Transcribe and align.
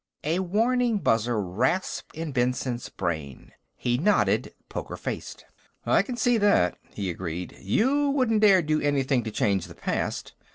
A 0.23 0.39
warning 0.39 0.97
buzzer 0.97 1.39
rasped 1.39 2.15
in 2.15 2.31
Benson's 2.31 2.89
brain. 2.89 3.51
He 3.75 3.99
nodded, 3.99 4.51
poker 4.67 4.97
faced. 4.97 5.45
"I 5.85 6.01
can 6.01 6.17
see 6.17 6.39
that," 6.39 6.75
he 6.95 7.11
agreed. 7.11 7.55
"You 7.59 8.09
wouldn't 8.09 8.41
dare 8.41 8.63
do 8.63 8.81
anything 8.81 9.23
to 9.25 9.29
change 9.29 9.67
the 9.67 9.75
past. 9.75 10.33